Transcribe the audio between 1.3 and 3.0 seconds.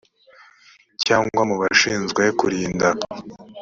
mu bashinzwe kurinda